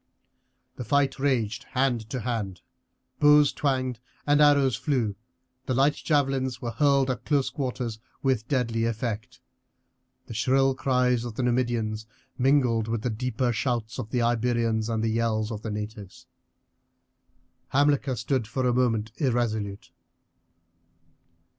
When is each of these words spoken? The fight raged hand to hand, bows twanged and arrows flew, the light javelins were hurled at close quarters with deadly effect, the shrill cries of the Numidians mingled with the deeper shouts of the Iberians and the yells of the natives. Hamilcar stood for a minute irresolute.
The 0.77 0.83
fight 0.83 1.19
raged 1.19 1.63
hand 1.73 2.09
to 2.09 2.21
hand, 2.21 2.61
bows 3.19 3.53
twanged 3.53 3.99
and 4.25 4.41
arrows 4.41 4.75
flew, 4.75 5.15
the 5.67 5.75
light 5.75 5.93
javelins 5.93 6.59
were 6.59 6.71
hurled 6.71 7.11
at 7.11 7.23
close 7.23 7.51
quarters 7.51 7.99
with 8.23 8.47
deadly 8.47 8.85
effect, 8.85 9.41
the 10.25 10.33
shrill 10.33 10.73
cries 10.73 11.23
of 11.23 11.35
the 11.35 11.43
Numidians 11.43 12.07
mingled 12.35 12.87
with 12.87 13.03
the 13.03 13.11
deeper 13.11 13.53
shouts 13.53 13.99
of 13.99 14.09
the 14.09 14.23
Iberians 14.23 14.89
and 14.89 15.03
the 15.03 15.11
yells 15.11 15.51
of 15.51 15.61
the 15.61 15.69
natives. 15.69 16.25
Hamilcar 17.67 18.15
stood 18.15 18.47
for 18.47 18.65
a 18.67 18.73
minute 18.73 19.11
irresolute. 19.17 19.91